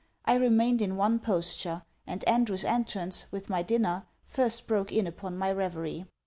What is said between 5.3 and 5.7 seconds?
my